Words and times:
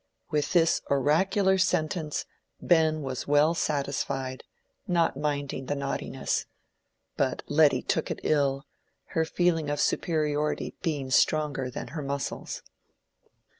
With 0.31 0.53
this 0.53 0.81
oracular 0.89 1.59
sentence 1.59 2.25
Ben 2.59 3.03
was 3.03 3.27
well 3.27 3.53
satisfied, 3.53 4.43
not 4.87 5.15
minding 5.15 5.67
the 5.67 5.75
naughtiness; 5.75 6.47
but 7.17 7.43
Letty 7.47 7.83
took 7.83 8.09
it 8.09 8.19
ill, 8.23 8.65
her 9.13 9.25
feeling 9.25 9.69
of 9.69 9.79
superiority 9.79 10.73
being 10.81 11.11
stronger 11.11 11.69
than 11.69 11.89
her 11.89 12.01
muscles. 12.01 12.63